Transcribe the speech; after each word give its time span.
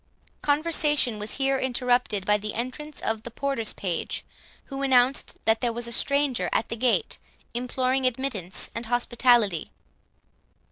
Conversation 0.41 1.19
was 1.19 1.35
here 1.37 1.59
interrupted 1.59 2.25
by 2.25 2.39
the 2.39 2.55
entrance 2.55 3.01
of 3.01 3.21
the 3.21 3.29
porter's 3.29 3.71
page, 3.71 4.25
who 4.65 4.81
announced 4.81 5.37
that 5.45 5.61
there 5.61 5.71
was 5.71 5.87
a 5.87 5.91
stranger 5.91 6.49
at 6.51 6.69
the 6.69 6.75
gate, 6.75 7.19
imploring 7.53 8.07
admittance 8.07 8.71
and 8.73 8.87
hospitality. 8.87 9.69